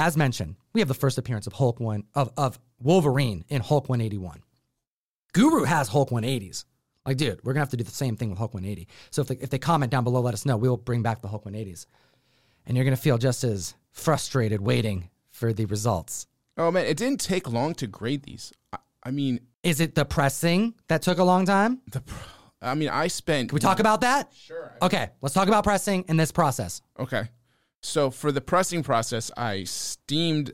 as 0.00 0.16
mentioned, 0.16 0.56
we 0.72 0.80
have 0.80 0.88
the 0.88 0.94
first 0.94 1.18
appearance 1.18 1.46
of 1.46 1.52
Hulk 1.52 1.78
one 1.78 2.04
of, 2.14 2.32
of 2.36 2.58
Wolverine 2.80 3.44
in 3.50 3.60
Hulk 3.60 3.88
181. 3.88 4.42
Guru 5.34 5.64
has 5.64 5.88
Hulk 5.88 6.08
180s. 6.10 6.64
Like, 7.04 7.18
dude, 7.18 7.38
we're 7.44 7.52
gonna 7.52 7.60
have 7.62 7.70
to 7.70 7.76
do 7.76 7.84
the 7.84 7.90
same 7.90 8.16
thing 8.16 8.30
with 8.30 8.38
Hulk 8.38 8.54
180. 8.54 8.88
So 9.10 9.22
if 9.22 9.28
they, 9.28 9.36
if 9.36 9.50
they 9.50 9.58
comment 9.58 9.92
down 9.92 10.04
below, 10.04 10.20
let 10.20 10.32
us 10.34 10.46
know. 10.46 10.56
We'll 10.56 10.76
bring 10.78 11.02
back 11.02 11.20
the 11.20 11.28
Hulk 11.28 11.44
180s, 11.44 11.86
and 12.66 12.76
you're 12.76 12.84
gonna 12.84 12.96
feel 12.96 13.18
just 13.18 13.44
as 13.44 13.74
frustrated 13.92 14.60
waiting 14.62 15.10
for 15.30 15.52
the 15.52 15.66
results. 15.66 16.26
Oh 16.56 16.70
man, 16.70 16.86
it 16.86 16.96
didn't 16.96 17.20
take 17.20 17.50
long 17.50 17.74
to 17.74 17.86
grade 17.86 18.22
these. 18.22 18.52
I, 18.72 18.78
I 19.04 19.10
mean, 19.10 19.40
Is 19.62 19.80
it 19.80 19.94
the 19.94 20.04
pressing 20.04 20.74
that 20.88 21.02
took 21.02 21.18
a 21.18 21.24
long 21.24 21.44
time? 21.46 21.80
the. 21.90 22.00
pr- 22.00 22.14
I 22.62 22.74
mean, 22.74 22.90
I 22.90 23.08
spent. 23.08 23.48
Can 23.48 23.56
we 23.56 23.60
talk 23.60 23.80
about 23.80 24.02
that? 24.02 24.30
Sure. 24.34 24.72
Okay, 24.82 25.08
let's 25.22 25.34
talk 25.34 25.48
about 25.48 25.64
pressing 25.64 26.04
in 26.08 26.18
this 26.18 26.30
process. 26.32 26.82
Okay. 26.98 27.28
So 27.82 28.10
for 28.10 28.30
the 28.30 28.40
pressing 28.40 28.82
process, 28.82 29.30
I 29.36 29.64
steamed 29.64 30.52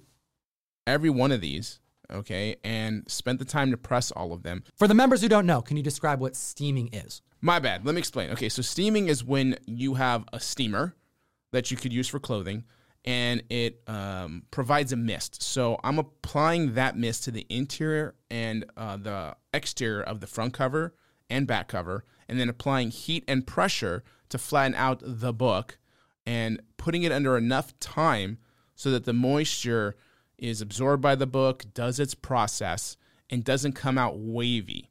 every 0.87 1.11
one 1.11 1.33
of 1.33 1.41
these, 1.41 1.81
okay, 2.11 2.57
and 2.63 3.09
spent 3.11 3.39
the 3.39 3.45
time 3.45 3.71
to 3.71 3.77
press 3.77 4.11
all 4.11 4.33
of 4.33 4.43
them. 4.43 4.63
For 4.77 4.87
the 4.87 4.95
members 4.95 5.23
who 5.23 5.29
don't 5.29 5.47
know, 5.47 5.63
can 5.63 5.77
you 5.77 5.83
describe 5.83 6.21
what 6.21 6.37
steaming 6.37 6.89
is? 6.93 7.23
My 7.41 7.59
bad. 7.59 7.85
Let 7.85 7.95
me 7.95 7.99
explain. 7.99 8.31
Okay, 8.31 8.49
so 8.49 8.63
steaming 8.63 9.09
is 9.09 9.25
when 9.25 9.57
you 9.67 9.95
have 9.95 10.25
a 10.33 10.41
steamer 10.41 10.95
that 11.53 11.71
you 11.71 11.77
could 11.77 11.93
use 11.93 12.09
for 12.09 12.19
clothing 12.19 12.65
and 13.05 13.43
it 13.49 13.83
um, 13.87 14.43
provides 14.51 14.93
a 14.93 14.97
mist. 14.97 15.43
So 15.43 15.79
I'm 15.85 15.99
applying 15.99 16.75
that 16.75 16.97
mist 16.97 17.25
to 17.25 17.31
the 17.31 17.47
interior 17.49 18.15
and 18.31 18.65
uh, 18.77 18.97
the 18.97 19.37
exterior 19.55 20.03
of 20.03 20.21
the 20.21 20.27
front 20.27 20.55
cover 20.55 20.95
and 21.31 21.47
back 21.47 21.69
cover, 21.69 22.05
and 22.29 22.39
then 22.39 22.49
applying 22.49 22.91
heat 22.91 23.25
and 23.27 23.47
pressure 23.47 24.05
to 24.29 24.39
flatten 24.39 24.75
out 24.75 25.01
the 25.03 25.33
book 25.33 25.79
and 26.27 26.61
putting 26.77 27.05
it 27.05 27.13
under 27.13 27.37
enough 27.37 27.79
time 27.79 28.39
so 28.75 28.91
that 28.91 29.05
the 29.05 29.13
moisture 29.13 29.97
is 30.39 30.61
absorbed 30.61 31.03
by 31.03 31.15
the 31.15 31.27
book, 31.27 31.65
does 31.73 31.99
its 31.99 32.15
process, 32.15 32.97
and 33.31 33.45
doesn't 33.45 33.73
come 33.73 33.97
out 33.97 34.19
wavy. 34.19 34.91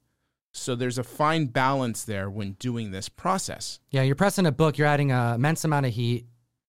So 0.51 0.73
there's 0.73 0.97
a 0.97 1.03
fine 1.03 1.47
balance 1.47 2.03
there 2.05 2.29
when 2.29 2.53
doing 2.53 2.91
this 2.91 3.09
process. 3.09 3.79
Yeah, 3.91 4.03
you're 4.03 4.15
pressing 4.15 4.45
a 4.45 4.51
book, 4.51 4.77
you're 4.77 4.87
adding 4.87 5.11
an 5.11 5.35
immense 5.35 5.65
amount 5.65 5.85
of 5.85 5.93
heat 5.93 6.25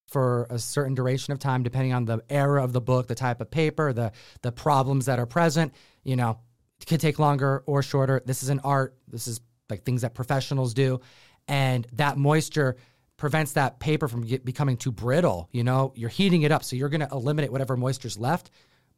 for 0.09 0.47
a 0.51 0.59
certain 0.59 0.95
duration 0.95 1.33
of 1.33 1.39
time, 1.39 1.63
depending 1.63 1.93
on 1.93 2.05
the 2.05 2.23
era 2.29 2.63
of 2.63 2.73
the 2.73 2.81
book, 2.81 3.07
the 3.07 3.15
type 3.15 3.41
of 3.41 3.51
paper, 3.51 3.93
the 3.93 4.13
the 4.43 4.53
problems 4.53 5.07
that 5.07 5.19
are 5.19 5.27
present. 5.27 5.73
You 6.03 6.17
know, 6.17 6.39
it 6.81 6.87
could 6.87 7.01
take 7.01 7.19
longer 7.19 7.63
or 7.67 7.83
shorter. 7.83 8.23
This 8.25 8.43
is 8.43 8.49
an 8.49 8.61
art. 8.61 8.97
This 9.09 9.29
is 9.29 9.41
like 9.71 9.85
things 9.85 10.03
that 10.03 10.15
professionals 10.15 10.75
do, 10.75 11.01
and 11.49 11.87
that 11.93 12.19
moisture 12.19 12.77
prevents 13.17 13.53
that 13.53 13.79
paper 13.81 14.09
from 14.09 14.23
get, 14.23 14.45
becoming 14.45 14.77
too 14.77 14.93
brittle. 14.93 15.49
You 15.53 15.65
know, 15.65 15.93
you're 15.97 16.11
heating 16.11 16.43
it 16.43 16.53
up, 16.53 16.65
so 16.65 16.77
you're 16.77 16.89
going 16.89 17.01
to 17.01 17.09
eliminate 17.11 17.51
whatever 17.51 17.77
moisture's 17.77 18.19
left. 18.19 18.51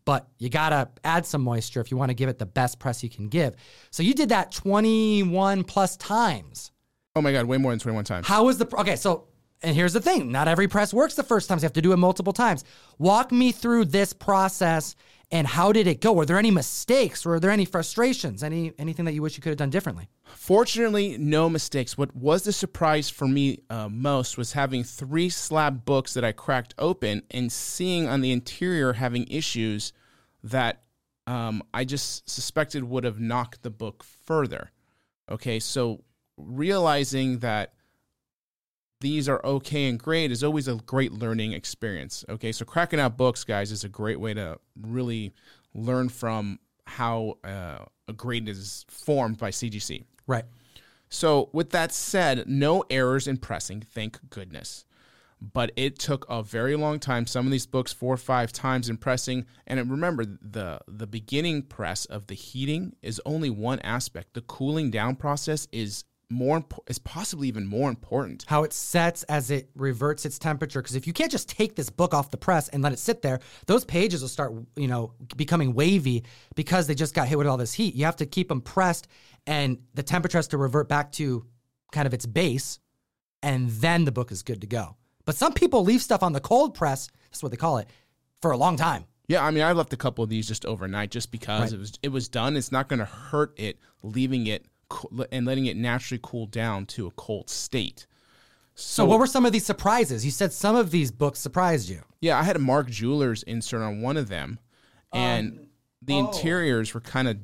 But 0.04 0.26
you 0.38 0.48
gotta 0.48 0.88
add 1.04 1.26
some 1.26 1.42
moisture 1.42 1.82
if 1.82 1.90
you 1.90 1.98
want 1.98 2.08
to 2.08 2.14
give 2.14 2.30
it 2.30 2.38
the 2.38 2.46
best 2.46 2.78
press 2.78 3.02
you 3.02 3.10
can 3.10 3.28
give. 3.28 3.54
So 3.90 4.02
you 4.02 4.14
did 4.14 4.30
that 4.30 4.52
21 4.52 5.64
plus 5.64 5.98
times. 5.98 6.72
Oh 7.14 7.20
my 7.20 7.30
God, 7.30 7.44
way 7.44 7.58
more 7.58 7.72
than 7.72 7.78
21 7.78 8.04
times. 8.04 8.26
How 8.26 8.44
was 8.44 8.56
the 8.56 8.66
okay? 8.78 8.96
So, 8.96 9.26
and 9.62 9.74
here's 9.74 9.92
the 9.92 10.00
thing: 10.00 10.32
not 10.32 10.48
every 10.48 10.68
press 10.68 10.92
works 10.94 11.14
the 11.14 11.22
first 11.22 11.48
time. 11.48 11.58
You 11.58 11.62
have 11.62 11.72
to 11.74 11.82
do 11.82 11.92
it 11.92 11.96
multiple 11.96 12.32
times. 12.32 12.64
Walk 12.98 13.32
me 13.32 13.52
through 13.52 13.86
this 13.86 14.12
process 14.12 14.94
and 15.30 15.46
how 15.46 15.72
did 15.72 15.86
it 15.86 16.00
go? 16.00 16.12
Were 16.12 16.24
there 16.24 16.38
any 16.38 16.50
mistakes? 16.50 17.24
Were 17.24 17.38
there 17.38 17.50
any 17.50 17.66
frustrations? 17.66 18.42
Any 18.42 18.72
anything 18.78 19.04
that 19.04 19.12
you 19.12 19.20
wish 19.20 19.36
you 19.36 19.42
could 19.42 19.50
have 19.50 19.58
done 19.58 19.70
differently? 19.70 20.08
Fortunately, 20.24 21.18
no 21.18 21.50
mistakes. 21.50 21.98
What 21.98 22.16
was 22.16 22.44
the 22.44 22.52
surprise 22.52 23.10
for 23.10 23.28
me 23.28 23.60
uh, 23.68 23.88
most 23.90 24.38
was 24.38 24.52
having 24.52 24.84
three 24.84 25.28
slab 25.28 25.84
books 25.84 26.14
that 26.14 26.24
I 26.24 26.32
cracked 26.32 26.74
open 26.78 27.22
and 27.30 27.52
seeing 27.52 28.08
on 28.08 28.22
the 28.22 28.32
interior 28.32 28.94
having 28.94 29.26
issues 29.28 29.92
that 30.42 30.82
um, 31.26 31.62
I 31.74 31.84
just 31.84 32.28
suspected 32.28 32.84
would 32.84 33.04
have 33.04 33.20
knocked 33.20 33.62
the 33.62 33.70
book 33.70 34.02
further. 34.02 34.70
Okay, 35.30 35.60
so 35.60 36.04
realizing 36.38 37.40
that 37.40 37.74
these 39.00 39.28
are 39.28 39.40
okay 39.44 39.88
and 39.88 39.98
great 39.98 40.30
is 40.30 40.42
always 40.42 40.68
a 40.68 40.74
great 40.74 41.12
learning 41.12 41.52
experience. 41.52 42.24
Okay, 42.28 42.52
so 42.52 42.64
cracking 42.64 43.00
out 43.00 43.16
books, 43.16 43.44
guys, 43.44 43.70
is 43.70 43.84
a 43.84 43.88
great 43.88 44.18
way 44.18 44.34
to 44.34 44.58
really 44.80 45.32
learn 45.74 46.08
from 46.08 46.58
how 46.86 47.38
uh, 47.44 47.84
a 48.08 48.12
grade 48.12 48.48
is 48.48 48.84
formed 48.88 49.38
by 49.38 49.50
CGC. 49.50 50.04
Right. 50.26 50.44
So, 51.10 51.48
with 51.52 51.70
that 51.70 51.92
said, 51.92 52.48
no 52.48 52.84
errors 52.90 53.26
in 53.26 53.38
pressing, 53.38 53.80
thank 53.80 54.18
goodness. 54.30 54.84
But 55.40 55.70
it 55.76 55.98
took 55.98 56.26
a 56.28 56.42
very 56.42 56.74
long 56.74 56.98
time. 56.98 57.26
Some 57.26 57.46
of 57.46 57.52
these 57.52 57.66
books, 57.66 57.92
four 57.92 58.12
or 58.12 58.18
five 58.18 58.52
times 58.52 58.88
in 58.88 58.96
pressing. 58.96 59.46
And 59.68 59.88
remember, 59.88 60.24
the 60.24 60.80
the 60.88 61.06
beginning 61.06 61.62
press 61.62 62.06
of 62.06 62.26
the 62.26 62.34
heating 62.34 62.96
is 63.02 63.20
only 63.24 63.48
one 63.48 63.78
aspect. 63.80 64.34
The 64.34 64.40
cooling 64.40 64.90
down 64.90 65.14
process 65.14 65.68
is 65.70 66.04
more 66.30 66.60
impo- 66.60 66.80
is 66.88 66.98
possibly 66.98 67.48
even 67.48 67.66
more 67.66 67.88
important. 67.88 68.44
How 68.48 68.62
it 68.64 68.72
sets 68.72 69.22
as 69.24 69.50
it 69.50 69.70
reverts 69.74 70.26
its 70.26 70.38
temperature. 70.38 70.82
Because 70.82 70.94
if 70.96 71.06
you 71.06 71.12
can't 71.12 71.30
just 71.32 71.48
take 71.48 71.74
this 71.74 71.88
book 71.90 72.12
off 72.12 72.30
the 72.30 72.36
press 72.36 72.68
and 72.68 72.82
let 72.82 72.92
it 72.92 72.98
sit 72.98 73.22
there, 73.22 73.40
those 73.66 73.84
pages 73.84 74.20
will 74.20 74.28
start, 74.28 74.52
you 74.76 74.88
know, 74.88 75.14
becoming 75.36 75.72
wavy 75.74 76.24
because 76.54 76.86
they 76.86 76.94
just 76.94 77.14
got 77.14 77.28
hit 77.28 77.38
with 77.38 77.46
all 77.46 77.56
this 77.56 77.72
heat. 77.72 77.94
You 77.94 78.04
have 78.04 78.16
to 78.16 78.26
keep 78.26 78.48
them 78.48 78.60
pressed, 78.60 79.08
and 79.46 79.78
the 79.94 80.02
temperature 80.02 80.38
has 80.38 80.48
to 80.48 80.58
revert 80.58 80.88
back 80.88 81.12
to 81.12 81.46
kind 81.92 82.06
of 82.06 82.12
its 82.12 82.26
base, 82.26 82.78
and 83.42 83.70
then 83.70 84.04
the 84.04 84.12
book 84.12 84.30
is 84.30 84.42
good 84.42 84.60
to 84.60 84.66
go. 84.66 84.96
But 85.24 85.36
some 85.36 85.52
people 85.54 85.82
leave 85.82 86.02
stuff 86.02 86.22
on 86.22 86.32
the 86.32 86.40
cold 86.40 86.74
press. 86.74 87.08
That's 87.30 87.42
what 87.42 87.50
they 87.50 87.56
call 87.56 87.78
it 87.78 87.88
for 88.42 88.50
a 88.50 88.56
long 88.56 88.76
time. 88.76 89.04
Yeah, 89.28 89.44
I 89.44 89.50
mean, 89.50 89.62
I 89.62 89.72
left 89.72 89.92
a 89.92 89.96
couple 89.96 90.24
of 90.24 90.30
these 90.30 90.48
just 90.48 90.64
overnight, 90.64 91.10
just 91.10 91.30
because 91.30 91.60
Right. 91.60 91.72
it 91.74 91.78
was 91.78 91.92
it 92.02 92.08
was 92.08 92.28
done. 92.28 92.56
It's 92.56 92.72
not 92.72 92.88
going 92.88 92.98
to 92.98 93.04
hurt 93.04 93.52
it 93.58 93.78
leaving 94.02 94.46
it 94.46 94.64
and 95.30 95.46
letting 95.46 95.66
it 95.66 95.76
naturally 95.76 96.20
cool 96.22 96.46
down 96.46 96.86
to 96.86 97.06
a 97.06 97.10
cold 97.12 97.50
state. 97.50 98.06
So, 98.74 99.04
what 99.04 99.18
were 99.18 99.26
some 99.26 99.44
of 99.44 99.52
these 99.52 99.66
surprises? 99.66 100.24
You 100.24 100.30
said 100.30 100.52
some 100.52 100.76
of 100.76 100.92
these 100.92 101.10
books 101.10 101.40
surprised 101.40 101.88
you. 101.88 102.02
Yeah, 102.20 102.38
I 102.38 102.44
had 102.44 102.54
a 102.54 102.60
Mark 102.60 102.88
Jewelers 102.88 103.42
insert 103.42 103.82
on 103.82 104.02
one 104.02 104.16
of 104.16 104.28
them, 104.28 104.60
and 105.12 105.52
um, 105.52 105.66
the 106.02 106.14
oh. 106.14 106.26
interiors 106.26 106.94
were 106.94 107.00
kind 107.00 107.26
of 107.26 107.38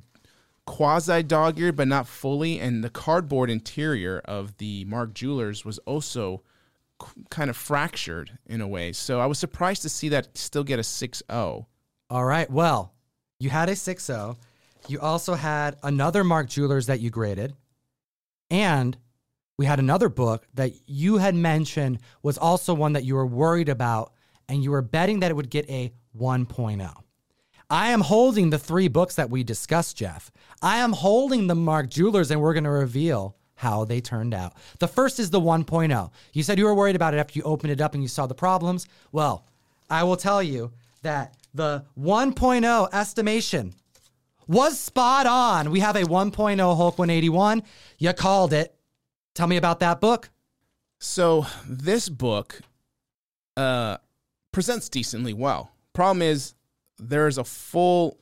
quasi 0.67 1.23
dog 1.23 1.59
eared, 1.59 1.77
but 1.77 1.89
not 1.89 2.07
fully. 2.07 2.61
And 2.61 2.85
the 2.85 2.91
cardboard 2.91 3.51
interior 3.51 4.21
of 4.25 4.57
the 4.59 4.85
Mark 4.85 5.15
Jewelers 5.15 5.65
was 5.65 5.79
also 5.81 6.43
kind 7.31 7.51
of 7.51 7.57
fractured 7.57 8.39
in 8.47 8.61
a 8.61 8.69
way. 8.69 8.93
So 8.93 9.21
I 9.21 9.27
was 9.27 9.39
surprised 9.39 9.83
to 9.83 9.89
see 9.89 10.09
that 10.11 10.37
still 10.37 10.65
get 10.65 10.79
a 10.79 10.85
6 10.85 11.23
0. 11.31 11.67
All 12.11 12.25
right. 12.25 12.51
Well, 12.51 12.93
you 13.39 13.51
had 13.51 13.69
a 13.69 13.73
6.0. 13.73 14.37
You 14.87 15.01
also 15.01 15.35
had 15.35 15.77
another 15.83 16.25
Mark 16.25 16.49
Jewelers 16.49 16.87
that 16.87 17.01
you 17.01 17.11
graded. 17.11 17.55
And 18.51 18.97
we 19.57 19.67
had 19.67 19.79
another 19.79 20.09
book 20.09 20.47
that 20.55 20.73
you 20.87 21.19
had 21.19 21.35
mentioned 21.35 22.01
was 22.23 22.37
also 22.37 22.75
one 22.75 22.93
that 22.93 23.05
you 23.05 23.15
were 23.15 23.27
worried 23.27 23.69
about 23.69 24.13
and 24.49 24.63
you 24.63 24.71
were 24.71 24.83
betting 24.83 25.21
that 25.21 25.31
it 25.31 25.35
would 25.35 25.51
get 25.51 25.69
a 25.71 25.93
1.0. 26.19 26.93
I 27.71 27.89
am 27.89 28.03
holding 28.03 28.51
the 28.51 28.59
three 28.59 28.89
books 28.89 29.15
that 29.15 29.31
we 29.31 29.43
discussed, 29.43 29.97
Jeff. 29.97 30.31
I 30.61 30.79
am 30.79 30.93
holding 30.93 31.47
the 31.47 31.55
Mark 31.55 31.89
Jewelers 31.89 32.31
and 32.31 32.41
we're 32.41 32.53
going 32.53 32.65
to 32.65 32.71
reveal 32.71 33.37
how 33.55 33.85
they 33.85 34.01
turned 34.01 34.35
out. 34.35 34.55
The 34.81 34.89
first 34.89 35.19
is 35.19 35.31
the 35.31 35.41
1.0. 35.41 36.11
You 36.33 36.43
said 36.43 36.59
you 36.59 36.65
were 36.65 36.75
worried 36.75 36.97
about 36.97 37.15
it 37.15 37.19
after 37.19 37.39
you 37.39 37.45
opened 37.45 37.73
it 37.73 37.81
up 37.81 37.95
and 37.95 38.03
you 38.03 38.09
saw 38.09 38.27
the 38.27 38.35
problems. 38.35 38.87
Well, 39.13 39.47
I 39.89 40.03
will 40.03 40.17
tell 40.17 40.43
you 40.43 40.73
that 41.03 41.37
the 41.55 41.85
1.0 41.99 42.89
estimation 42.93 43.73
was 44.47 44.79
spot 44.79 45.27
on. 45.27 45.71
We 45.71 45.81
have 45.81 45.97
a 45.97 46.03
1.0 46.03 46.77
Hulk 46.77 46.99
181. 46.99 47.63
You 47.99 48.13
called 48.13 48.53
it. 48.53 48.75
Tell 49.35 49.47
me 49.47 49.57
about 49.57 49.81
that 49.81 50.01
book. 50.01 50.31
So 51.01 51.47
this 51.69 52.09
book 52.09 52.61
uh, 53.57 53.99
presents 54.53 54.89
decently 54.89 55.33
well. 55.33 55.71
Problem 55.93 56.23
is, 56.23 56.55
there's 56.99 57.39
a 57.39 57.45
full 57.45 58.19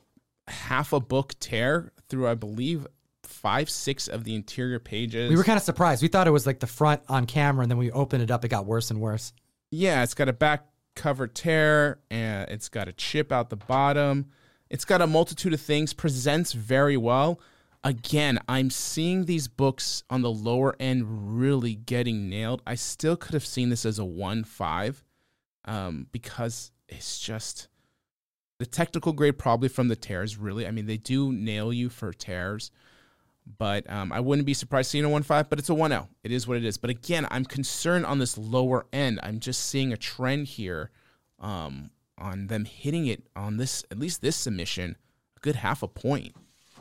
half 0.47 0.93
a 0.93 0.99
book 0.99 1.33
tear 1.39 1.91
through, 2.09 2.27
I 2.27 2.35
believe, 2.35 2.87
five, 3.23 3.69
six 3.69 4.07
of 4.07 4.23
the 4.23 4.35
interior 4.35 4.79
pages. 4.79 5.29
We 5.29 5.35
were 5.35 5.43
kind 5.43 5.57
of 5.57 5.63
surprised. 5.63 6.01
We 6.01 6.07
thought 6.07 6.27
it 6.27 6.31
was 6.31 6.45
like 6.45 6.59
the 6.59 6.67
front 6.67 7.01
on 7.07 7.25
camera, 7.25 7.63
and 7.63 7.71
then 7.71 7.77
we 7.77 7.91
opened 7.91 8.23
it 8.23 8.31
up. 8.31 8.43
It 8.43 8.49
got 8.49 8.65
worse 8.65 8.89
and 8.91 8.99
worse. 8.99 9.33
yeah, 9.71 10.03
it's 10.03 10.13
got 10.13 10.29
a 10.29 10.33
back 10.33 10.65
cover 10.95 11.25
tear 11.25 11.97
and 12.11 12.47
it's 12.51 12.69
got 12.69 12.87
a 12.87 12.93
chip 12.93 13.31
out 13.31 13.49
the 13.49 13.55
bottom. 13.55 14.27
It's 14.73 14.85
got 14.85 15.03
a 15.03 15.07
multitude 15.07 15.53
of 15.53 15.61
things, 15.61 15.93
presents 15.93 16.53
very 16.53 16.97
well. 16.97 17.39
Again, 17.83 18.39
I'm 18.49 18.71
seeing 18.71 19.25
these 19.25 19.47
books 19.47 20.03
on 20.09 20.23
the 20.23 20.31
lower 20.31 20.75
end 20.79 21.37
really 21.37 21.75
getting 21.75 22.27
nailed. 22.27 22.63
I 22.65 22.73
still 22.73 23.15
could 23.15 23.35
have 23.35 23.45
seen 23.45 23.69
this 23.69 23.85
as 23.85 23.99
a 23.99 24.05
1 24.05 24.45
5 24.45 25.03
um, 25.65 26.07
because 26.11 26.71
it's 26.89 27.19
just 27.19 27.67
the 28.57 28.65
technical 28.65 29.13
grade, 29.13 29.37
probably 29.37 29.69
from 29.69 29.89
the 29.89 29.95
tears, 29.95 30.37
really. 30.37 30.65
I 30.65 30.71
mean, 30.71 30.87
they 30.87 30.97
do 30.97 31.31
nail 31.31 31.71
you 31.71 31.87
for 31.87 32.11
tears, 32.11 32.71
but 33.59 33.87
um, 33.91 34.11
I 34.11 34.21
wouldn't 34.21 34.47
be 34.47 34.55
surprised 34.55 34.89
seeing 34.89 35.05
a 35.05 35.09
1 35.09 35.21
5, 35.21 35.51
but 35.51 35.59
it's 35.59 35.69
a 35.69 35.75
1 35.75 35.91
0. 35.91 36.09
It 36.23 36.31
is 36.31 36.47
what 36.47 36.57
it 36.57 36.65
is. 36.65 36.77
But 36.77 36.89
again, 36.89 37.27
I'm 37.29 37.45
concerned 37.45 38.07
on 38.07 38.17
this 38.17 38.39
lower 38.39 38.87
end. 38.91 39.19
I'm 39.21 39.39
just 39.39 39.67
seeing 39.67 39.93
a 39.93 39.97
trend 39.97 40.47
here 40.47 40.89
um, 41.39 41.91
on 42.17 42.47
them 42.47 42.65
hitting 42.65 43.07
it 43.07 43.23
on 43.35 43.57
this 43.57 43.83
at 43.91 43.97
least 43.99 44.21
this 44.21 44.35
submission 44.35 44.95
a 45.35 45.39
good 45.39 45.55
half 45.55 45.83
a 45.83 45.87
point. 45.87 46.35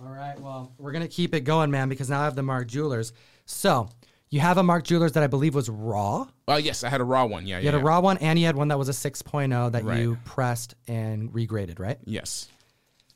All 0.04 0.12
right. 0.12 0.38
Well, 0.40 0.72
we're 0.78 0.92
gonna 0.92 1.08
keep 1.08 1.34
it 1.34 1.40
going, 1.40 1.70
man, 1.70 1.88
because 1.88 2.10
now 2.10 2.20
I 2.20 2.24
have 2.24 2.34
the 2.36 2.42
Mark 2.42 2.66
Jewelers. 2.68 3.12
So 3.46 3.88
you 4.30 4.40
have 4.40 4.58
a 4.58 4.62
Mark 4.62 4.84
Jewelers 4.84 5.12
that 5.12 5.22
I 5.22 5.26
believe 5.26 5.54
was 5.54 5.68
raw. 5.68 6.26
Oh 6.48 6.56
yes, 6.56 6.84
I 6.84 6.88
had 6.88 7.00
a 7.00 7.04
raw 7.04 7.24
one. 7.26 7.46
Yeah, 7.46 7.58
You 7.58 7.64
yeah. 7.64 7.70
had 7.72 7.74
a 7.80 7.82
yeah. 7.82 7.88
raw 7.88 8.00
one, 8.00 8.16
and 8.18 8.38
you 8.38 8.46
had 8.46 8.56
one 8.56 8.68
that 8.68 8.78
was 8.78 8.88
a 8.88 8.92
6.0 8.92 9.72
that 9.72 9.84
Right. 9.84 10.00
you 10.00 10.18
pressed 10.24 10.74
and 10.88 11.30
regraded, 11.32 11.78
right? 11.78 11.98
Yes. 12.04 12.48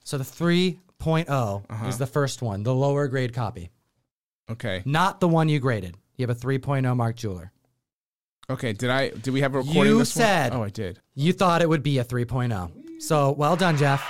So 0.05 0.19
the 0.19 0.25
3.0 0.25 1.65
Uh-huh. 1.69 1.87
is 1.89 1.99
the 1.99 2.07
first 2.07 2.43
one, 2.43 2.63
the 2.63 2.75
lower 2.75 3.09
grade 3.09 3.33
copy, 3.35 3.71
Okay. 4.51 4.83
not 4.85 5.21
the 5.21 5.29
one 5.29 5.49
you 5.49 5.59
graded. 5.59 5.97
You 6.17 6.27
have 6.27 6.37
a 6.37 6.39
3.0 6.39 6.95
Mark 6.97 7.17
Jeweler. 7.17 7.51
Okay. 8.49 8.73
Did 8.73 8.91
I? 8.91 9.11
Did 9.11 9.33
we 9.33 9.41
have 9.41 9.55
a 9.55 9.59
recording? 9.59 9.93
You 9.93 9.99
this 9.99 10.15
one? 10.15 10.23
said- 10.23 10.53
Oh, 10.53 10.63
I 10.63 10.71
did. 10.71 11.01
You 11.15 11.33
thought 11.33 11.63
it 11.63 11.69
would 11.69 11.83
be 11.83 11.99
a 11.99 12.05
3.0. 12.05 13.03
So 13.03 13.33
well 13.33 13.57
done, 13.57 13.77
Jeff. 13.77 14.07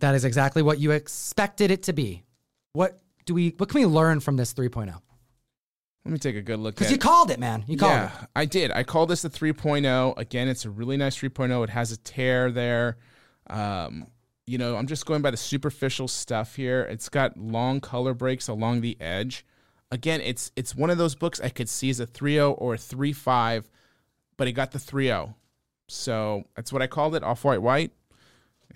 That 0.00 0.14
is 0.14 0.24
exactly 0.24 0.62
what 0.62 0.78
you 0.78 0.90
expected 0.92 1.70
it 1.70 1.84
to 1.84 1.92
be. 1.92 2.24
What 2.72 2.98
do 3.26 3.34
we? 3.34 3.54
What 3.56 3.68
can 3.68 3.80
we 3.80 3.86
learn 3.86 4.20
from 4.20 4.36
this 4.36 4.54
3.0? 4.54 5.00
Let 6.04 6.12
me 6.12 6.18
take 6.18 6.36
a 6.36 6.42
good 6.42 6.58
look. 6.58 6.76
Because 6.76 6.90
you 6.90 6.98
called 6.98 7.30
it, 7.30 7.38
man. 7.38 7.64
You 7.66 7.76
called 7.76 7.92
yeah, 7.92 8.22
it. 8.22 8.28
I 8.34 8.44
did. 8.46 8.70
I 8.70 8.82
called 8.82 9.10
this 9.10 9.24
a 9.24 9.30
3.0. 9.30 10.16
Again, 10.16 10.48
it's 10.48 10.64
a 10.64 10.70
really 10.70 10.96
nice 10.96 11.18
3.0. 11.18 11.64
It 11.64 11.70
has 11.70 11.92
a 11.92 11.98
tear 11.98 12.50
there. 12.50 12.96
Um, 13.48 14.06
you 14.46 14.56
know, 14.56 14.76
I'm 14.76 14.86
just 14.86 15.04
going 15.04 15.20
by 15.20 15.30
the 15.30 15.36
superficial 15.36 16.08
stuff 16.08 16.56
here. 16.56 16.82
It's 16.82 17.10
got 17.10 17.36
long 17.36 17.80
color 17.80 18.14
breaks 18.14 18.48
along 18.48 18.80
the 18.80 18.96
edge. 19.00 19.44
Again, 19.90 20.20
it's 20.20 20.52
it's 20.54 20.74
one 20.74 20.90
of 20.90 20.98
those 20.98 21.14
books 21.14 21.40
I 21.40 21.48
could 21.48 21.68
see 21.68 21.88
as 21.90 21.98
a 22.00 22.06
3.0 22.06 22.54
or 22.58 22.74
a 22.74 22.76
3.5, 22.78 23.64
but 24.36 24.46
it 24.48 24.52
got 24.52 24.72
the 24.72 24.78
3.0. 24.78 25.34
So 25.88 26.44
that's 26.54 26.72
what 26.72 26.82
I 26.82 26.86
called 26.86 27.14
it, 27.14 27.22
off 27.22 27.44
white 27.44 27.62
white. 27.62 27.92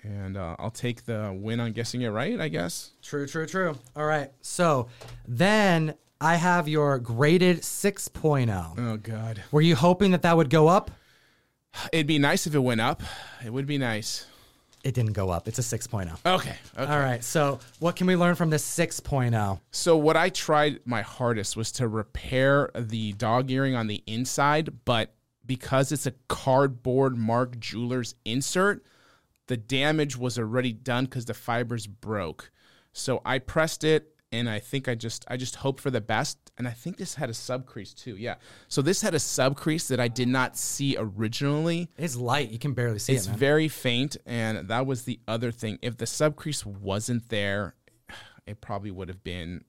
And 0.01 0.35
uh, 0.35 0.55
I'll 0.59 0.71
take 0.71 1.05
the 1.05 1.37
win 1.39 1.59
on 1.59 1.71
guessing 1.71 2.01
it 2.01 2.09
right, 2.09 2.39
I 2.39 2.47
guess. 2.49 2.91
True, 3.01 3.27
true, 3.27 3.45
true. 3.45 3.77
All 3.95 4.05
right. 4.05 4.31
So 4.41 4.87
then 5.27 5.93
I 6.19 6.35
have 6.35 6.67
your 6.67 6.97
graded 6.99 7.61
6.0. 7.61 8.73
Oh 8.79 8.97
God, 8.97 9.43
Were 9.51 9.61
you 9.61 9.75
hoping 9.75 10.11
that 10.11 10.23
that 10.23 10.35
would 10.35 10.49
go 10.49 10.67
up? 10.67 10.89
it'd 11.91 12.07
be 12.07 12.19
nice 12.19 12.47
if 12.47 12.55
it 12.55 12.59
went 12.59 12.81
up. 12.81 13.01
It 13.45 13.51
would 13.53 13.65
be 13.67 13.77
nice. 13.77 14.25
It 14.83 14.93
didn't 14.93 15.13
go 15.13 15.29
up. 15.29 15.47
It's 15.47 15.59
a 15.59 15.61
6.0. 15.61 16.11
Okay. 16.25 16.55
Okay. 16.77 16.91
All 16.91 16.99
right. 16.99 17.23
So 17.23 17.59
what 17.79 17.95
can 17.95 18.05
we 18.05 18.17
learn 18.17 18.35
from 18.35 18.49
this 18.49 18.79
oh? 18.79 18.83
6.0? 18.83 19.59
So 19.71 19.95
what 19.95 20.17
I 20.17 20.29
tried 20.29 20.81
my 20.85 21.01
hardest 21.01 21.55
was 21.55 21.71
to 21.73 21.87
repair 21.87 22.69
the 22.75 23.13
dog 23.13 23.49
earring 23.49 23.75
on 23.75 23.87
the 23.87 24.03
inside, 24.05 24.85
but 24.85 25.13
because 25.45 25.91
it's 25.91 26.05
a 26.05 26.13
cardboard 26.27 27.17
Mark 27.17 27.59
Jewelers 27.59 28.15
insert, 28.25 28.83
the 29.47 29.57
damage 29.57 30.17
was 30.17 30.37
already 30.37 30.73
done 30.73 31.05
because 31.05 31.25
the 31.25 31.33
fibers 31.33 31.87
broke. 31.87 32.51
So 32.91 33.21
I 33.25 33.39
pressed 33.39 33.83
it 33.83 34.12
and 34.33 34.49
I 34.49 34.59
think 34.59 34.89
I 34.89 34.95
just 34.95 35.23
I 35.29 35.37
just 35.37 35.55
hoped 35.57 35.79
for 35.79 35.91
the 35.91 36.01
best. 36.01 36.37
And 36.57 36.67
I 36.67 36.71
think 36.71 36.97
this 36.97 37.15
had 37.15 37.29
a 37.29 37.33
sub 37.33 37.65
crease 37.65 37.93
too. 37.93 38.15
Yeah. 38.17 38.35
So 38.67 38.81
this 38.81 39.01
had 39.01 39.13
a 39.15 39.19
sub 39.19 39.55
crease 39.55 39.87
that 39.87 39.99
I 39.99 40.07
did 40.07 40.27
not 40.27 40.57
see 40.57 40.95
originally. 40.99 41.89
It's 41.97 42.15
light. 42.17 42.49
You 42.51 42.59
can 42.59 42.73
barely 42.73 42.99
see 42.99 43.13
It's 43.13 43.25
it, 43.27 43.29
man. 43.29 43.39
very 43.39 43.67
faint, 43.69 44.17
and 44.25 44.67
that 44.67 44.85
was 44.85 45.03
the 45.03 45.19
other 45.27 45.51
thing. 45.51 45.79
If 45.81 45.97
the 45.97 46.05
sub 46.05 46.35
crease 46.35 46.65
wasn't 46.65 47.29
there, 47.29 47.75
it 48.45 48.59
probably 48.59 48.91
would 48.91 49.07
have 49.07 49.23
been 49.23 49.63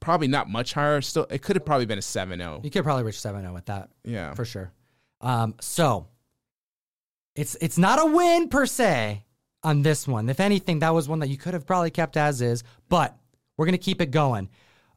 probably 0.00 0.28
not 0.28 0.48
much 0.48 0.72
higher. 0.74 1.00
Still, 1.00 1.26
it 1.30 1.42
could 1.42 1.56
have 1.56 1.64
probably 1.66 1.86
been 1.86 1.98
a 1.98 2.00
7-0. 2.00 2.64
you 2.64 2.70
could 2.70 2.84
probably 2.84 3.02
reach 3.04 3.16
7-0 3.16 3.52
with 3.52 3.66
that 3.66 3.90
Yeah. 4.04 4.32
for 4.34 4.44
sure. 4.44 4.72
Um, 5.20 5.56
so 5.60 6.06
it's 7.34 7.56
it's 7.60 7.78
not 7.78 8.00
a 8.00 8.06
win 8.06 8.48
per 8.48 8.66
se 8.66 9.24
on 9.62 9.82
this 9.82 10.06
one. 10.06 10.28
If 10.28 10.40
anything, 10.40 10.78
that 10.80 10.94
was 10.94 11.08
one 11.08 11.18
that 11.20 11.28
you 11.28 11.36
could 11.36 11.54
have 11.54 11.66
probably 11.66 11.90
kept 11.90 12.16
as 12.16 12.40
is, 12.40 12.62
but 12.88 13.16
we're 13.58 13.66
gonna 13.66 13.76
keep 13.76 14.00
it 14.00 14.10
going. 14.10 14.48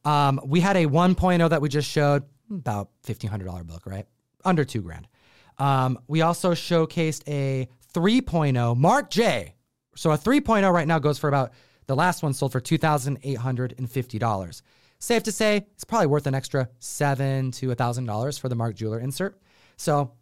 Um, 0.05 0.39
we 0.45 0.61
had 0.61 0.77
a 0.77 0.85
1.0 0.85 1.49
that 1.49 1.61
we 1.61 1.67
just 1.67 1.89
showed, 1.89 2.23
about 2.49 2.89
$1,500 3.05 3.67
book, 3.67 3.85
right? 3.85 4.05
Under 4.45 4.63
two 4.63 4.81
grand. 4.81 5.09
Um, 5.57 5.99
we 6.07 6.21
also 6.21 6.51
showcased 6.51 7.23
a 7.27 7.67
3.0 7.93 8.77
Mark 8.77 9.09
J. 9.09 9.55
So 9.95 10.11
a 10.11 10.17
3.0 10.17 10.71
right 10.71 10.87
now 10.87 10.99
goes 10.99 11.19
for 11.19 11.27
about 11.27 11.51
the 11.87 11.95
last 11.95 12.23
one 12.23 12.33
sold 12.33 12.51
for 12.51 12.61
$2,850. 12.61 14.61
Safe 14.99 15.23
to 15.23 15.31
say 15.31 15.65
it's 15.73 15.83
probably 15.83 16.07
worth 16.07 16.27
an 16.27 16.35
extra 16.35 16.69
seven 16.79 17.51
to 17.51 17.69
$1,000 17.69 18.39
for 18.39 18.49
the 18.49 18.55
Mark 18.55 18.75
Jeweler 18.75 18.99
insert. 18.99 19.39
So 19.77 20.13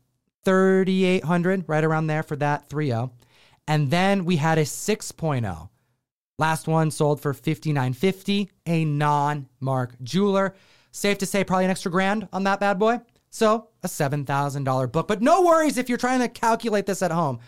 3,800 0.46 1.66
right 1.68 1.84
around 1.84 2.08
there 2.08 2.24
for 2.24 2.38
that 2.38 2.70
3.0. 2.70 3.12
And 3.68 3.92
then 3.92 4.26
we 4.26 4.38
had 4.38 4.58
a 4.58 4.64
6.0. 4.64 5.70
Last 6.40 6.70
one 6.70 6.90
sold 6.90 7.20
for 7.20 7.34
5950, 7.34 8.50
a 8.66 8.86
non-Mark 8.86 9.96
jeweler. 10.02 10.56
Safe 10.92 11.18
to 11.18 11.26
say 11.26 11.44
probably 11.44 11.66
an 11.66 11.72
extra 11.72 11.92
grand 11.92 12.30
on 12.32 12.46
that 12.46 12.62
bad 12.62 12.80
boy. 12.80 13.02
So, 13.30 13.68
a 13.84 13.88
$7,000 13.88 14.92
book. 14.92 15.08
But 15.08 15.22
no 15.22 15.44
worries 15.44 15.78
if 15.78 15.90
you're 15.90 15.98
trying 15.98 16.22
to 16.22 16.30
calculate 16.30 16.86
this 16.86 17.02
at 17.02 17.12
home. 17.12 17.40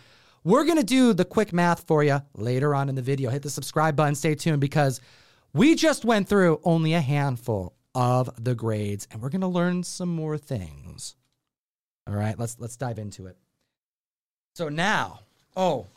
We're 0.43 0.65
going 0.65 0.77
to 0.77 0.83
do 0.83 1.13
the 1.13 1.23
quick 1.23 1.53
math 1.53 1.87
for 1.87 2.03
you 2.03 2.21
later 2.35 2.75
on 2.75 2.89
in 2.89 2.95
the 2.95 3.01
video. 3.01 3.29
Hit 3.29 3.43
the 3.43 3.49
subscribe 3.49 3.95
button, 3.95 4.13
stay 4.13 4.35
tuned 4.35 4.59
because 4.59 4.99
we 5.53 5.73
just 5.73 6.03
went 6.03 6.27
through 6.27 6.59
only 6.65 6.93
a 6.93 7.01
handful 7.01 7.73
of 7.95 8.29
the 8.43 8.55
grades 8.55 9.07
and 9.09 9.21
we're 9.21 9.29
going 9.29 9.41
to 9.41 9.47
learn 9.47 9.83
some 9.83 10.09
more 10.09 10.37
things. 10.37 11.15
All 12.07 12.15
right, 12.15 12.37
let's 12.37 12.57
let's 12.59 12.75
dive 12.75 12.99
into 12.99 13.27
it. 13.27 13.37
So 14.55 14.67
now, 14.67 15.21
oh, 15.55 15.87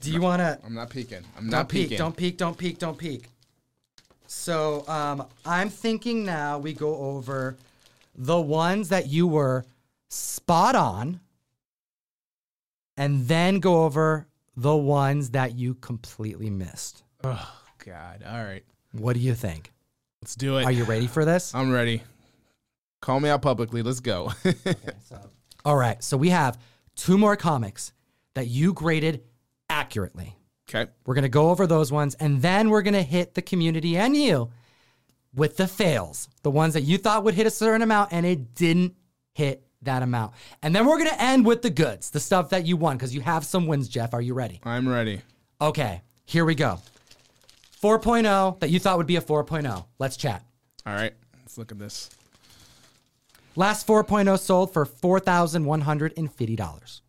do 0.00 0.10
you 0.10 0.20
want 0.20 0.40
to 0.40 0.58
I'm 0.64 0.74
not 0.74 0.90
peeking. 0.90 1.24
I'm 1.36 1.44
don't 1.44 1.50
not 1.50 1.68
peek, 1.68 1.84
peeking. 1.84 1.98
don't 1.98 2.16
peek, 2.16 2.36
don't 2.36 2.56
peek, 2.56 2.78
don't 2.78 2.98
peek. 2.98 3.28
So 4.26 4.86
um, 4.88 5.26
I'm 5.44 5.68
thinking 5.68 6.24
now 6.24 6.58
we 6.58 6.72
go 6.72 6.96
over 6.96 7.56
the 8.14 8.40
ones 8.40 8.88
that 8.90 9.08
you 9.08 9.26
were 9.26 9.64
spot 10.08 10.74
on, 10.74 11.20
and 12.96 13.26
then 13.26 13.60
go 13.60 13.84
over 13.84 14.26
the 14.56 14.76
ones 14.76 15.30
that 15.30 15.54
you 15.54 15.74
completely 15.74 16.50
missed. 16.50 17.02
Oh, 17.24 17.50
God. 17.84 18.22
All 18.26 18.44
right. 18.44 18.64
What 18.92 19.14
do 19.14 19.20
you 19.20 19.34
think? 19.34 19.72
Let's 20.22 20.34
do 20.34 20.58
it. 20.58 20.64
Are 20.64 20.72
you 20.72 20.84
ready 20.84 21.06
for 21.06 21.24
this? 21.24 21.54
I'm 21.54 21.72
ready. 21.72 22.02
Call 23.00 23.20
me 23.20 23.30
out 23.30 23.40
publicly. 23.40 23.82
Let's 23.82 24.00
go. 24.00 24.32
All 25.64 25.76
right. 25.76 26.02
So 26.04 26.16
we 26.16 26.28
have 26.30 26.58
two 26.94 27.16
more 27.16 27.36
comics 27.36 27.92
that 28.34 28.48
you 28.48 28.74
graded 28.74 29.22
accurately. 29.80 30.36
okay. 30.68 30.90
We're 31.06 31.14
going 31.14 31.22
to 31.22 31.28
go 31.28 31.50
over 31.50 31.66
those 31.66 31.90
ones 31.90 32.14
and 32.16 32.42
then 32.42 32.70
we're 32.70 32.82
going 32.82 32.94
to 32.94 33.02
hit 33.02 33.34
the 33.34 33.42
community 33.42 33.96
and 33.96 34.16
you 34.16 34.50
with 35.34 35.56
the 35.56 35.66
fails, 35.66 36.28
the 36.42 36.50
ones 36.50 36.74
that 36.74 36.82
you 36.82 36.98
thought 36.98 37.24
would 37.24 37.34
hit 37.34 37.46
a 37.46 37.50
certain 37.50 37.82
amount 37.82 38.12
and 38.12 38.26
it 38.26 38.54
didn't 38.54 38.94
hit 39.34 39.64
that 39.82 40.02
amount. 40.02 40.34
And 40.62 40.74
then 40.74 40.86
we're 40.86 40.98
going 40.98 41.10
to 41.10 41.22
end 41.22 41.46
with 41.46 41.62
the 41.62 41.70
goods, 41.70 42.10
the 42.10 42.20
stuff 42.20 42.50
that 42.50 42.66
you 42.66 42.76
won 42.76 42.96
because 42.96 43.14
you 43.14 43.20
have 43.22 43.44
some 43.44 43.66
wins, 43.66 43.88
Jeff. 43.88 44.12
Are 44.12 44.20
you 44.20 44.34
ready? 44.34 44.60
I'm 44.64 44.88
ready. 44.88 45.22
Okay, 45.60 46.02
here 46.26 46.44
we 46.44 46.54
go. 46.54 46.80
4.0 47.82 48.60
that 48.60 48.70
you 48.70 48.78
thought 48.78 48.98
would 48.98 49.06
be 49.06 49.16
a 49.16 49.22
4.0. 49.22 49.84
Let's 49.98 50.16
chat. 50.16 50.44
All 50.84 50.94
right. 50.94 51.14
Let's 51.38 51.56
look 51.56 51.72
at 51.72 51.78
this. 51.78 52.10
Last 53.56 53.86
4.0 53.86 54.38
sold 54.38 54.72
for 54.72 54.84
$4,150. 54.84 57.00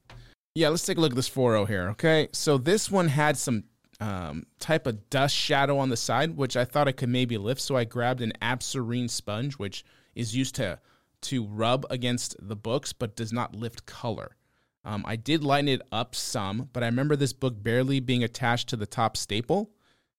Yeah, 0.53 0.70
let's 0.70 0.86
take 0.86 0.98
a 0.98 1.01
look 1.01 1.13
at 1.13 1.15
this 1.15 1.29
4.0 1.29 1.67
here. 1.67 1.89
Okay, 1.91 2.27
so 2.34 2.58
this 2.58 2.91
one 2.91 3.08
had 3.08 3.38
some 3.38 3.63
um, 4.01 4.46
type 4.60 4.86
of 4.86 5.10
dust 5.10 5.34
shadow 5.34 5.77
on 5.77 5.89
the 5.89 5.96
side, 5.96 6.36
which 6.36 6.58
I 6.58 6.65
thought 6.65 6.89
I 6.89 6.91
could 6.91 7.08
maybe 7.08 7.38
lift. 7.38 7.62
So 7.62 7.77
I 7.77 7.86
grabbed 7.86 8.22
an 8.22 8.34
Absorene 8.41 9.10
sponge, 9.10 9.53
which 9.58 9.86
is 10.13 10.36
used 10.36 10.55
to 10.55 10.79
to 11.22 11.46
rub 11.46 11.86
against 11.91 12.36
the 12.39 12.55
books, 12.55 12.93
but 12.93 13.15
does 13.15 13.31
not 13.31 13.55
lift 13.55 13.86
color. 13.86 14.36
Um, 14.84 15.05
I 15.08 15.15
did 15.15 15.43
lighten 15.43 15.67
it 15.67 15.84
up 15.91 16.15
some, 16.15 16.70
but 16.74 16.81
I 16.81 16.88
remember 16.88 17.15
this 17.15 17.31
book 17.31 17.62
barely 17.62 18.00
being 18.00 18.24
attached 18.24 18.70
to 18.70 18.75
the 18.75 18.88
top 18.88 19.15
staple, 19.15 19.70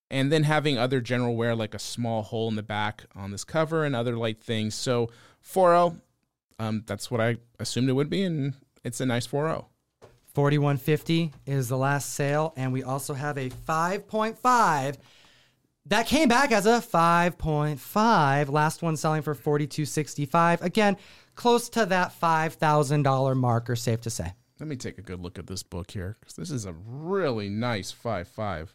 and 0.09 0.31
then 0.31 0.43
having 0.43 0.77
other 0.77 1.01
general 1.01 1.35
wear 1.35 1.55
like 1.55 1.73
a 1.73 1.79
small 1.79 2.23
hole 2.23 2.47
in 2.47 2.55
the 2.55 2.63
back 2.63 3.03
on 3.15 3.31
this 3.31 3.43
cover 3.43 3.83
and 3.83 3.95
other 3.95 4.15
light 4.15 4.41
things. 4.41 4.75
So 4.75 5.09
4.0, 5.45 5.99
um, 6.57 6.83
that's 6.87 7.11
what 7.11 7.19
I 7.19 7.37
assumed 7.59 7.89
it 7.89 7.93
would 7.93 8.09
be, 8.09 8.23
and 8.23 8.53
it's 8.85 9.01
a 9.01 9.05
nice 9.05 9.27
oh. 9.27 9.37
4.0. 9.37 9.65
4150 10.33 11.31
is 11.45 11.69
the 11.69 11.77
last 11.77 12.13
sale 12.13 12.53
and 12.57 12.73
we 12.73 12.81
also 12.83 13.13
have 13.13 13.37
a 13.37 13.49
5.5 13.49 14.95
that 15.85 16.07
came 16.07 16.27
back 16.27 16.51
as 16.51 16.65
a 16.65 16.79
5.5 16.79 18.49
last 18.49 18.81
one 18.81 18.97
selling 18.97 19.21
for 19.21 19.35
4265 19.35 20.61
again 20.63 20.97
close 21.35 21.69
to 21.69 21.85
that 21.85 22.13
$5000 22.19 23.35
marker 23.35 23.75
safe 23.75 24.01
to 24.01 24.09
say. 24.09 24.33
Let 24.59 24.69
me 24.69 24.75
take 24.75 24.97
a 24.97 25.01
good 25.01 25.19
look 25.19 25.37
at 25.37 25.47
this 25.47 25.61
book 25.61 25.91
here 25.91 26.17
because 26.19 26.35
this 26.35 26.49
is 26.51 26.65
a 26.65 26.73
really 26.73 27.49
nice 27.49 27.91
five 27.91 28.27
five 28.27 28.73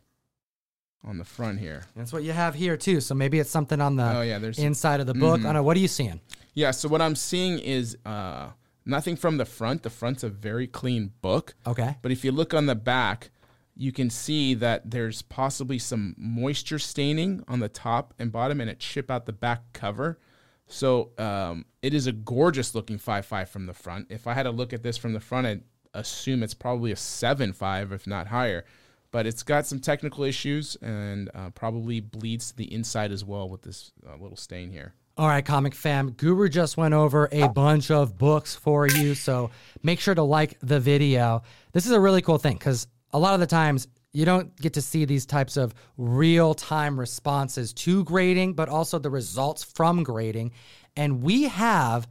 on 1.05 1.17
the 1.19 1.25
front 1.25 1.61
here. 1.61 1.85
that's 1.97 2.13
what 2.13 2.25
you 2.25 2.33
have 2.33 2.55
here 2.55 2.77
too 2.77 3.01
so 3.01 3.15
maybe 3.15 3.39
it's 3.39 3.51
something 3.51 3.81
on 3.81 3.97
the 3.97 4.19
Oh 4.19 4.23
yeah, 4.23 4.39
there's 4.39 4.59
inside 4.59 5.01
of 5.01 5.07
the 5.07 5.15
book. 5.15 5.41
I 5.41 5.45
don't 5.45 5.55
know 5.55 5.63
what 5.63 5.77
are 5.77 5.81
you 5.81 5.89
seeing? 5.89 6.21
Yeah. 6.55 6.73
So 6.73 6.89
what 6.89 7.01
I'm 7.01 7.15
seeing 7.17 7.59
is 7.61 7.97
uh, 8.05 8.49
Nothing 8.89 9.17
from 9.17 9.37
the 9.37 9.45
front. 9.45 9.83
The 9.83 9.91
front's 9.91 10.25
a 10.25 10.31
very 10.31 10.67
clean 10.67 11.13
book. 11.21 11.55
Okay. 11.67 11.97
But 12.01 12.11
if 12.11 12.25
you 12.25 12.33
look 12.33 12.55
on 12.55 12.65
the 12.65 12.75
back, 12.75 13.31
you 13.77 13.93
can 13.93 14.09
see 14.09 14.55
that 14.55 14.91
there's 14.91 15.21
possibly 15.21 15.79
some 15.79 16.15
moisture 16.17 16.79
staining 16.79 17.45
on 17.47 17.61
the 17.61 17.69
top 17.69 18.15
and 18.19 18.33
bottom, 18.33 18.63
and 18.63 18.71
it 18.71 18.81
chip 18.81 19.11
out 19.11 19.27
the 19.27 19.33
back 19.33 19.75
cover. 19.75 20.19
So 20.67 21.11
um, 21.19 21.67
it 21.83 21.93
is 21.93 22.07
a 22.07 22.13
gorgeous 22.13 22.75
looking 22.75 22.99
5.5 22.99 23.49
from 23.49 23.67
the 23.67 23.75
front. 23.75 24.07
If 24.09 24.27
I 24.27 24.33
had 24.33 24.45
to 24.45 24.51
look 24.51 24.73
at 24.73 24.83
this 24.83 24.97
from 24.97 25.13
the 25.13 25.21
front, 25.21 25.47
I'd 25.47 25.63
assume 25.93 26.43
it's 26.43 26.55
probably 26.55 26.91
a 26.91 26.97
7.5, 26.97 27.93
if 27.93 28.07
not 28.07 28.29
higher. 28.29 28.65
But 29.11 29.27
it's 29.27 29.43
got 29.43 29.67
some 29.67 29.81
technical 29.81 30.25
issues 30.25 30.77
and 30.77 31.31
uh, 31.35 31.51
probably 31.51 32.01
bleeds 32.01 32.51
to 32.51 32.57
the 32.57 32.73
inside 32.73 33.13
as 33.13 33.23
well 33.23 33.49
with 33.49 33.63
this 33.63 33.93
uh, 34.07 34.17
little 34.17 34.37
stain 34.37 34.71
here. 34.71 34.95
All 35.19 35.27
right, 35.27 35.45
comic 35.45 35.75
fam. 35.75 36.13
Guru 36.13 36.49
just 36.49 36.77
went 36.77 36.95
over 36.95 37.29
a 37.33 37.49
bunch 37.49 37.91
of 37.91 38.17
books 38.17 38.55
for 38.55 38.87
you, 38.87 39.17
so 39.17 39.51
make 39.83 39.99
sure 39.99 40.15
to 40.15 40.23
like 40.23 40.57
the 40.61 40.79
video. 40.79 41.43
This 41.73 41.87
is 41.87 41.91
a 41.91 41.99
really 41.99 42.23
cool 42.23 42.39
thing 42.39 42.55
because 42.55 42.87
a 43.13 43.19
lot 43.19 43.35
of 43.35 43.41
the 43.41 43.47
times 43.49 43.89
you 44.13 44.25
don't 44.25 44.55
get 44.55 44.75
to 44.75 44.81
see 44.81 45.07
these 45.07 45.27
types 45.27 45.57
of 45.57 45.75
real 45.97 46.55
time 46.55 47.01
responses 47.01 47.73
to 47.73 48.05
grading, 48.05 48.53
but 48.55 48.69
also 48.69 49.01
the 49.01 49.11
results 49.11 49.65
from 49.65 50.05
grading. 50.05 50.53
And 50.95 51.21
we 51.21 51.49
have 51.49 52.07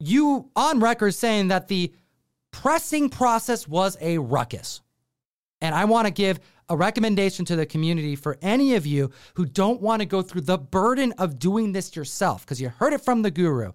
you 0.00 0.48
on 0.56 0.80
record 0.80 1.12
saying 1.12 1.48
that 1.48 1.68
the 1.68 1.92
pressing 2.52 3.10
process 3.10 3.68
was 3.68 3.98
a 4.00 4.16
ruckus. 4.16 4.80
And 5.60 5.74
I 5.74 5.84
want 5.84 6.06
to 6.06 6.10
give 6.10 6.40
a 6.68 6.76
recommendation 6.76 7.44
to 7.46 7.56
the 7.56 7.66
community 7.66 8.16
for 8.16 8.38
any 8.42 8.74
of 8.74 8.86
you 8.86 9.10
who 9.34 9.44
don't 9.44 9.80
want 9.80 10.00
to 10.00 10.06
go 10.06 10.22
through 10.22 10.42
the 10.42 10.58
burden 10.58 11.12
of 11.18 11.38
doing 11.38 11.72
this 11.72 11.94
yourself, 11.94 12.44
because 12.44 12.60
you 12.60 12.68
heard 12.68 12.92
it 12.92 13.00
from 13.00 13.22
the 13.22 13.30
guru. 13.30 13.72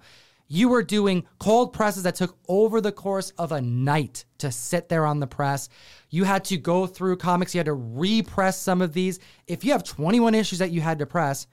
You 0.47 0.69
were 0.69 0.81
doing 0.81 1.25
cold 1.37 1.73
presses 1.73 2.03
that 2.03 2.15
took 2.15 2.35
over 2.47 2.81
the 2.81 2.91
course 2.91 3.31
of 3.37 3.51
a 3.51 3.61
night 3.61 4.25
to 4.39 4.51
sit 4.51 4.89
there 4.89 5.05
on 5.05 5.19
the 5.19 5.27
press. 5.27 5.69
You 6.09 6.23
had 6.23 6.43
to 6.45 6.57
go 6.57 6.87
through 6.87 7.17
comics, 7.17 7.53
you 7.53 7.59
had 7.59 7.65
to 7.65 7.73
repress 7.73 8.59
some 8.59 8.81
of 8.81 8.93
these. 8.93 9.19
If 9.45 9.63
you 9.63 9.71
have 9.73 9.83
21 9.83 10.33
issues 10.33 10.57
that 10.57 10.71
you 10.71 10.81
had 10.81 10.97
to 10.99 11.05
press, 11.05 11.45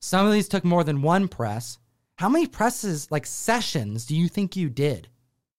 some 0.00 0.26
of 0.26 0.32
these 0.32 0.48
took 0.48 0.64
more 0.64 0.84
than 0.84 1.00
one 1.00 1.28
press. 1.28 1.78
How 2.16 2.28
many 2.28 2.46
presses, 2.46 3.10
like 3.10 3.24
sessions, 3.24 4.04
do 4.04 4.14
you 4.14 4.28
think 4.28 4.54
you 4.54 4.68
did 4.68 5.08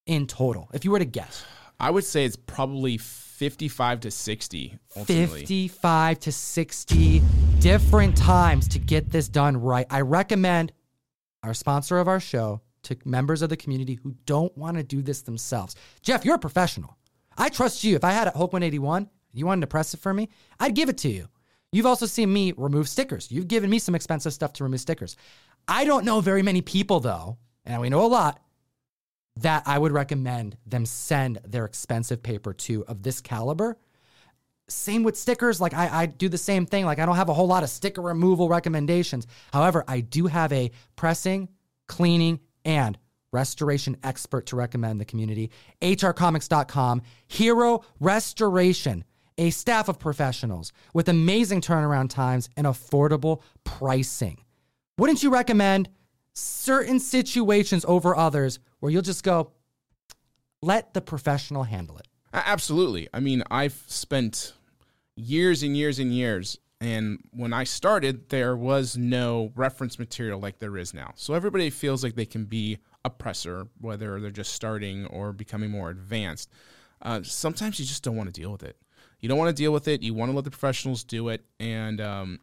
in 0.06 0.28
total, 0.28 0.70
if 0.74 0.86
you 0.86 0.92
were 0.92 1.00
to 1.00 1.06
guess? 1.06 1.44
I 1.84 1.90
would 1.90 2.06
say 2.06 2.24
it's 2.24 2.38
probably 2.38 2.98
55 2.98 4.00
to 4.00 4.12
60 4.12 4.80
ultimately. 4.96 5.40
55 5.42 6.20
to 6.22 6.32
60 6.32 7.22
different 7.60 8.16
times 8.16 8.70
to 8.70 8.80
get 8.80 9.12
this 9.12 9.28
done 9.28 9.58
right. 9.58 9.86
I 9.90 10.00
recommend 10.00 10.72
our 11.44 11.54
sponsor 11.54 12.00
of 12.00 12.08
our 12.08 12.22
show 12.22 12.62
to 12.84 12.96
members 13.04 13.42
of 13.42 13.50
the 13.50 13.58
community 13.58 13.96
who 13.96 14.16
don't 14.26 14.58
want 14.58 14.78
to 14.78 14.84
do 14.84 15.02
this 15.02 15.24
themselves. 15.24 15.76
Jeff, 16.02 16.24
you're 16.24 16.36
a 16.36 16.40
professional. 16.40 16.98
I 17.38 17.50
trust 17.50 17.84
you. 17.84 17.98
If 17.98 18.06
I 18.06 18.12
had 18.12 18.30
a 18.30 18.32
Hulk 18.32 18.54
181, 18.54 19.10
you 19.34 19.46
wanted 19.46 19.62
to 19.62 19.68
press 19.68 19.94
it 19.94 20.00
for 20.00 20.14
me, 20.14 20.30
I'd 20.62 20.76
give 20.76 20.88
it 20.88 21.00
to 21.00 21.10
you. 21.10 21.28
You've 21.74 21.86
also 21.86 22.06
seen 22.06 22.32
me 22.32 22.54
remove 22.56 22.88
stickers. 22.88 23.30
You've 23.30 23.50
given 23.50 23.70
me 23.70 23.80
some 23.80 23.94
expensive 23.96 24.32
stuff 24.32 24.54
to 24.54 24.64
remove 24.64 24.80
stickers. 24.80 25.18
I 25.68 25.84
don't 25.84 26.06
know 26.06 26.22
very 26.22 26.44
many 26.44 26.62
people, 26.62 27.02
though, 27.02 27.40
and 27.66 27.82
we 27.82 27.90
know 27.90 28.06
a 28.06 28.08
lot, 28.08 28.40
that 29.38 29.64
I 29.66 29.80
would 29.80 29.92
recommend 29.92 30.58
them 30.66 30.86
send 30.86 31.40
their 31.46 31.66
expensive 31.66 32.22
paper 32.22 32.54
to 32.54 32.86
of 32.86 33.04
this 33.04 33.22
caliber. 33.22 33.78
Same 34.70 35.04
with 35.04 35.18
stickers. 35.18 35.60
Like 35.60 35.74
I, 35.74 36.04
I 36.04 36.06
do 36.06 36.30
the 36.30 36.38
same 36.38 36.66
thing. 36.66 36.86
Like 36.86 37.00
I 37.00 37.06
don't 37.06 37.16
have 37.16 37.30
a 37.30 37.34
whole 37.34 37.48
lot 37.48 37.64
of 37.64 37.70
sticker 37.70 38.02
removal 38.02 38.48
recommendations. 38.48 39.28
However, 39.52 39.84
I 39.88 40.02
do 40.02 40.28
have 40.28 40.54
a 40.54 40.72
pressing, 40.96 41.50
cleaning, 41.88 42.40
and 42.64 42.98
restoration 43.32 43.98
expert 44.04 44.46
to 44.48 44.56
recommend 44.56 45.02
the 45.02 45.06
community. 45.06 45.52
HRComics.com, 45.82 47.02
Hero 47.28 47.84
Restoration, 48.00 49.04
a 49.38 49.50
staff 49.50 49.90
of 49.90 50.00
professionals 50.00 50.72
with 50.94 51.10
amazing 51.10 51.62
turnaround 51.62 52.10
times 52.10 52.50
and 52.56 52.68
affordable 52.68 53.42
pricing. 53.64 54.40
Wouldn't 54.98 55.24
you 55.24 55.32
recommend 55.32 55.90
certain 56.34 57.00
situations 57.00 57.86
over 57.88 58.16
others 58.16 58.60
where 58.80 58.92
you'll 58.92 59.02
just 59.02 59.24
go, 59.24 59.52
let 60.62 60.94
the 60.94 61.02
professional 61.02 61.64
handle 61.64 61.98
it? 61.98 62.08
Absolutely. 62.34 63.08
I 63.14 63.20
mean, 63.20 63.44
I've 63.52 63.84
spent 63.88 64.54
years 65.16 65.64
and 65.64 65.78
years 65.78 66.00
and 66.00 66.14
years. 66.14 66.58
And 66.82 67.20
when 67.32 67.54
I 67.54 67.64
started, 67.64 68.30
there 68.30 68.58
was 68.58 68.98
no 68.98 69.52
reference 69.56 69.98
material 69.98 70.40
like 70.40 70.60
there 70.60 70.76
is 70.78 70.94
now. 70.94 71.14
So 71.16 71.34
everybody 71.34 71.70
feels 71.70 72.04
like 72.04 72.16
they 72.16 72.26
can 72.26 72.46
be 72.46 72.80
a 73.06 73.10
presser, 73.10 73.68
whether 73.80 74.20
they're 74.20 74.32
just 74.32 74.54
starting 74.54 75.06
or 75.06 75.32
becoming 75.32 75.70
more 75.70 75.90
advanced. 75.90 76.50
Uh, 77.02 77.22
sometimes 77.24 77.80
you 77.80 77.86
just 77.86 78.04
don't 78.04 78.16
want 78.16 78.34
to 78.34 78.42
deal 78.42 78.52
with 78.52 78.64
it. 78.64 78.78
You 79.20 79.30
don't 79.30 79.38
want 79.38 79.56
to 79.56 79.62
deal 79.62 79.72
with 79.72 79.88
it. 79.88 80.02
You 80.02 80.14
want 80.14 80.32
to 80.32 80.36
let 80.36 80.44
the 80.44 80.52
professionals 80.52 81.04
do 81.04 81.30
it. 81.30 81.46
And, 81.60 82.02
um, 82.02 82.40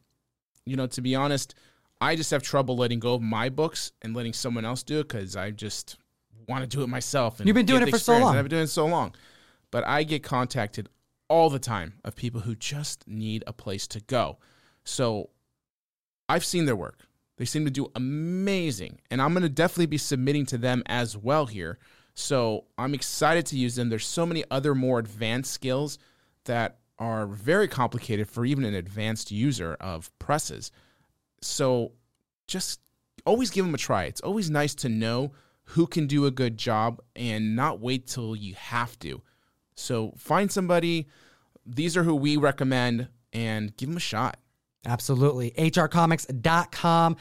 you 0.64 0.76
know, 0.76 0.86
to 0.86 1.02
be 1.02 1.14
honest, 1.14 1.54
I 2.00 2.16
just 2.16 2.30
have 2.30 2.42
trouble 2.42 2.76
letting 2.76 2.98
go 2.98 3.14
of 3.14 3.22
my 3.22 3.48
books 3.48 3.92
and 4.02 4.14
letting 4.14 4.32
someone 4.32 4.64
else 4.64 4.82
do 4.82 5.00
it 5.00 5.08
because 5.08 5.36
I 5.36 5.50
just 5.50 5.96
want 6.48 6.62
to 6.62 6.76
do 6.76 6.82
it 6.82 6.88
myself. 6.88 7.38
And 7.38 7.46
You've 7.46 7.54
been 7.54 7.66
doing 7.66 7.82
it 7.82 7.90
for 7.90 7.98
so 7.98 8.18
long. 8.18 8.36
I've 8.36 8.44
been 8.44 8.50
doing 8.50 8.64
it 8.64 8.68
so 8.68 8.86
long. 8.86 9.14
But 9.70 9.86
I 9.86 10.02
get 10.02 10.22
contacted 10.22 10.88
all 11.28 11.50
the 11.50 11.58
time 11.58 11.94
of 12.04 12.16
people 12.16 12.40
who 12.40 12.54
just 12.56 13.06
need 13.06 13.44
a 13.46 13.52
place 13.52 13.86
to 13.88 14.00
go. 14.00 14.38
So 14.84 15.30
I've 16.28 16.44
seen 16.44 16.64
their 16.64 16.76
work. 16.76 17.06
They 17.36 17.44
seem 17.44 17.64
to 17.64 17.70
do 17.70 17.90
amazing. 17.94 19.00
And 19.10 19.22
I'm 19.22 19.32
going 19.32 19.42
to 19.42 19.48
definitely 19.48 19.86
be 19.86 19.98
submitting 19.98 20.46
to 20.46 20.58
them 20.58 20.82
as 20.86 21.16
well 21.16 21.46
here. 21.46 21.78
So 22.14 22.64
I'm 22.76 22.94
excited 22.94 23.46
to 23.46 23.56
use 23.56 23.76
them. 23.76 23.88
There's 23.88 24.06
so 24.06 24.26
many 24.26 24.44
other 24.50 24.74
more 24.74 24.98
advanced 24.98 25.52
skills 25.52 25.98
that 26.44 26.78
are 26.98 27.26
very 27.26 27.68
complicated 27.68 28.28
for 28.28 28.44
even 28.44 28.64
an 28.64 28.74
advanced 28.74 29.30
user 29.30 29.74
of 29.80 30.10
presses. 30.18 30.72
So 31.42 31.92
just 32.46 32.80
always 33.26 33.50
give 33.50 33.64
them 33.64 33.74
a 33.74 33.78
try. 33.78 34.04
It's 34.04 34.20
always 34.20 34.50
nice 34.50 34.74
to 34.76 34.88
know 34.88 35.32
who 35.64 35.86
can 35.86 36.06
do 36.06 36.26
a 36.26 36.30
good 36.30 36.56
job 36.56 37.00
and 37.14 37.54
not 37.54 37.80
wait 37.80 38.06
till 38.06 38.34
you 38.34 38.54
have 38.54 38.98
to. 39.00 39.22
So 39.74 40.12
find 40.16 40.50
somebody. 40.50 41.06
These 41.64 41.96
are 41.96 42.02
who 42.02 42.14
we 42.14 42.36
recommend 42.36 43.08
and 43.32 43.76
give 43.76 43.88
them 43.88 43.96
a 43.96 44.00
shot. 44.00 44.38
Absolutely. 44.84 45.52
HRcomics.com. 45.52 47.16